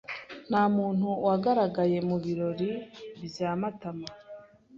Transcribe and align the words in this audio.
Ntamuntu 0.49 1.07
wagaragaye 1.25 1.97
mubirori 2.07 2.69
bya 3.25 3.49
Matama. 3.61 4.07